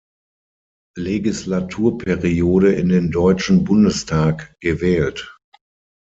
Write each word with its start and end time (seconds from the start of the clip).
Legislaturperiode 0.97 2.71
in 2.73 2.89
den 2.89 3.11
deutschen 3.11 3.63
Bundestag 3.65 4.55
gewählt. 4.59 5.37